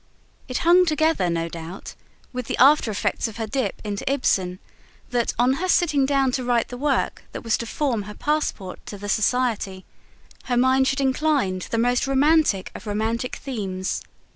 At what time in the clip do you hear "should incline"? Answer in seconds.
10.87-11.59